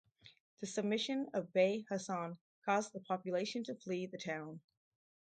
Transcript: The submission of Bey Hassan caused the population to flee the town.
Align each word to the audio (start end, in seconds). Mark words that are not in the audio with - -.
The 0.61 0.65
submission 0.65 1.27
of 1.35 1.53
Bey 1.53 1.85
Hassan 1.87 2.39
caused 2.65 2.91
the 2.91 3.01
population 3.01 3.63
to 3.65 3.75
flee 3.75 4.07
the 4.07 4.17
town. 4.17 4.61